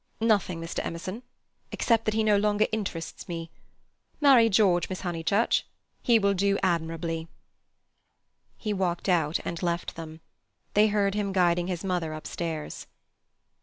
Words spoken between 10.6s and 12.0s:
They heard him guiding his